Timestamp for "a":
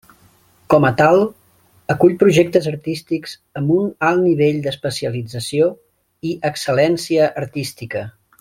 0.87-0.89